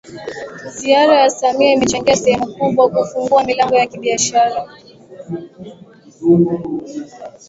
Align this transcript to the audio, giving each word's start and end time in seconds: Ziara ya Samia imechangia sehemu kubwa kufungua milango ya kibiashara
Ziara 0.73 1.19
ya 1.21 1.29
Samia 1.29 1.73
imechangia 1.73 2.15
sehemu 2.15 2.47
kubwa 2.47 2.89
kufungua 2.89 3.43
milango 3.43 3.75
ya 3.75 3.85
kibiashara 3.85 4.69